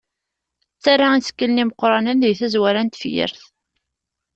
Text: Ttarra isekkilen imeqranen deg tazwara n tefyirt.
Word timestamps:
Ttarra 0.75 1.09
isekkilen 1.17 1.61
imeqranen 1.63 2.21
deg 2.23 2.37
tazwara 2.39 2.81
n 2.83 2.87
tefyirt. 2.89 3.41